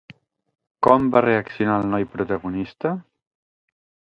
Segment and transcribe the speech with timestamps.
[0.87, 2.95] Com va reaccionar el noi protagonista?